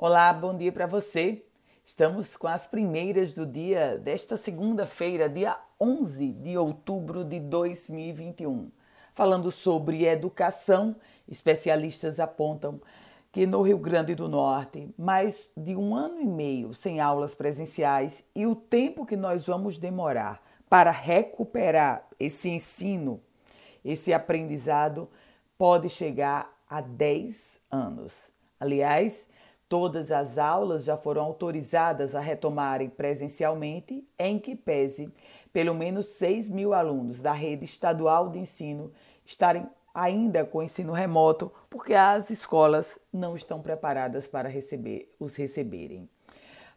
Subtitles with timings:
[0.00, 1.42] Olá, bom dia para você.
[1.84, 8.70] Estamos com as primeiras do dia desta segunda-feira, dia 11 de outubro de 2021.
[9.12, 10.94] Falando sobre educação,
[11.26, 12.80] especialistas apontam
[13.32, 18.24] que no Rio Grande do Norte, mais de um ano e meio sem aulas presenciais
[18.36, 20.40] e o tempo que nós vamos demorar
[20.70, 23.20] para recuperar esse ensino,
[23.84, 25.10] esse aprendizado,
[25.58, 28.30] pode chegar a 10 anos.
[28.60, 29.26] Aliás,
[29.68, 35.12] todas as aulas já foram autorizadas a retomarem presencialmente, em que pese
[35.52, 38.92] pelo menos 6 mil alunos da rede estadual de ensino
[39.24, 46.08] estarem ainda com ensino remoto, porque as escolas não estão preparadas para receber, os receberem.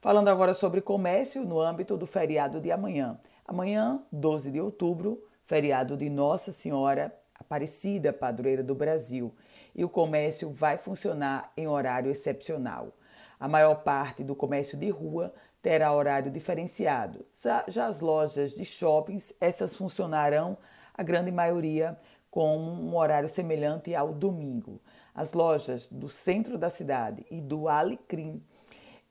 [0.02, 3.20] Falando agora sobre comércio no âmbito do feriado de amanhã.
[3.46, 9.34] Amanhã, 12 de outubro, feriado de Nossa Senhora Aparecida, padroeira do Brasil,
[9.76, 12.94] e o comércio vai funcionar em horário excepcional.
[13.40, 17.26] A maior parte do comércio de rua terá horário diferenciado.
[17.68, 20.58] Já as lojas de shoppings, essas funcionarão,
[20.94, 21.98] a grande maioria,
[22.30, 24.80] com um horário semelhante ao domingo.
[25.14, 28.42] As lojas do centro da cidade e do Alecrim,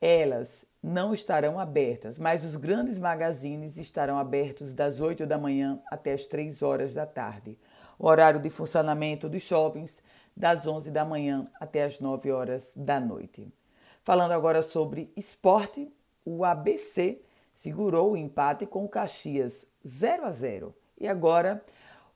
[0.00, 6.12] elas não estarão abertas, mas os grandes magazines estarão abertos das 8 da manhã até
[6.12, 7.58] as 3 horas da tarde.
[7.98, 10.00] O horário de funcionamento dos shoppings
[10.36, 13.52] das 11 da manhã até as 9 horas da noite.
[14.02, 15.92] Falando agora sobre esporte,
[16.24, 17.20] o ABC
[17.54, 21.62] segurou o empate com o Caxias 0 a 0 e agora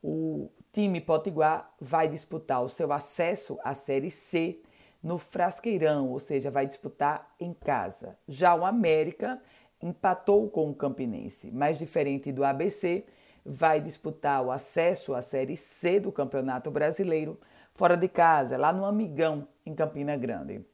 [0.03, 4.61] o time potiguar vai disputar o seu acesso à Série C
[5.01, 8.17] no Frasqueirão, ou seja, vai disputar em casa.
[8.27, 9.39] Já o América
[9.81, 13.05] empatou com o Campinense, mas diferente do ABC,
[13.45, 17.39] vai disputar o acesso à Série C do Campeonato Brasileiro
[17.75, 20.65] fora de casa, lá no Amigão, em Campina Grande.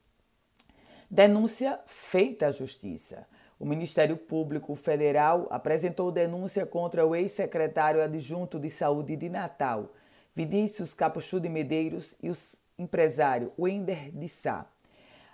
[1.09, 3.27] Denúncia feita à Justiça.
[3.59, 9.90] O Ministério Público Federal apresentou denúncia contra o ex-secretário adjunto de Saúde de Natal,
[10.34, 14.66] Vinícius Capuchu de Medeiros, e os empresário Wender de Sá.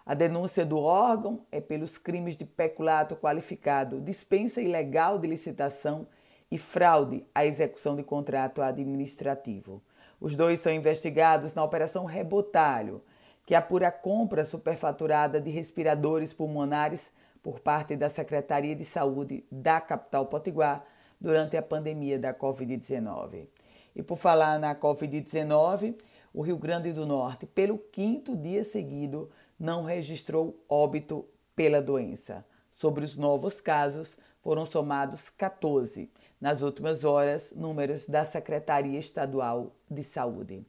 [0.06, 6.08] A denúncia do órgão é pelos crimes de peculato qualificado, dispensa ilegal de licitação
[6.50, 9.82] e fraude à execução de contrato administrativo.
[10.20, 13.04] Os dois são investigados na Operação Rebotalho,
[13.46, 17.12] que apura a compra superfaturada de respiradores pulmonares
[17.42, 20.84] por parte da Secretaria de Saúde da capital potiguar
[21.22, 23.48] durante a pandemia da Covid-19.
[23.96, 25.96] E por falar na Covid-19,
[26.34, 29.30] o Rio Grande do Norte, pelo quinto dia seguido,
[29.60, 31.26] não registrou óbito
[31.56, 32.46] pela doença.
[32.80, 36.12] Sobre os novos casos, foram somados 14.
[36.40, 40.64] Nas últimas horas, números da Secretaria Estadual de Saúde.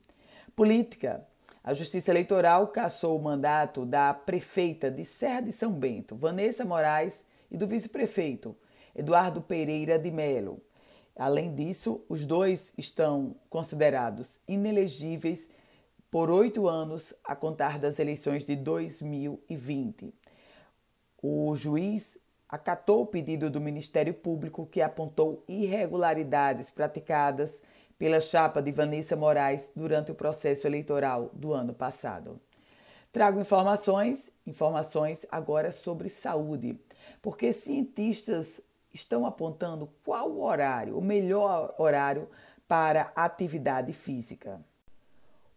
[0.55, 1.23] Política.
[1.63, 7.23] A Justiça Eleitoral cassou o mandato da prefeita de Serra de São Bento, Vanessa Moraes,
[7.51, 8.57] e do vice-prefeito,
[8.95, 10.59] Eduardo Pereira de Melo.
[11.15, 15.47] Além disso, os dois estão considerados inelegíveis
[16.09, 20.11] por oito anos a contar das eleições de 2020.
[21.21, 27.61] O juiz acatou o pedido do Ministério Público que apontou irregularidades praticadas
[27.97, 32.39] pela chapa de Vanessa Moraes durante o processo eleitoral do ano passado.
[33.11, 36.79] Trago informações, informações agora sobre saúde,
[37.21, 38.61] porque cientistas
[38.93, 42.29] estão apontando qual o horário, o melhor horário
[42.67, 44.63] para atividade física.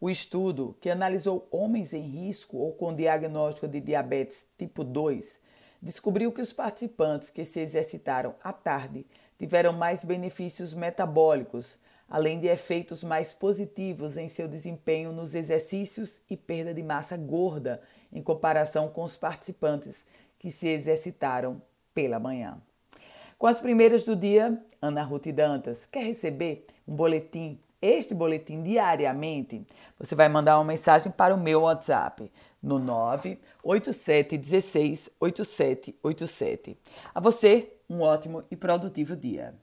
[0.00, 5.38] O estudo, que analisou homens em risco ou com diagnóstico de diabetes tipo 2,
[5.82, 9.04] descobriu que os participantes que se exercitaram à tarde
[9.36, 11.76] tiveram mais benefícios metabólicos,
[12.08, 17.82] além de efeitos mais positivos em seu desempenho nos exercícios e perda de massa gorda,
[18.12, 20.06] em comparação com os participantes
[20.38, 21.60] que se exercitaram
[21.92, 22.62] pela manhã.
[23.36, 29.66] Com as primeiras do dia, Ana Ruth Dantas quer receber um boletim este boletim diariamente,
[29.98, 32.30] você vai mandar uma mensagem para o meu WhatsApp
[32.62, 36.78] no 98716 8787.
[37.12, 39.54] A você, um ótimo e produtivo dia.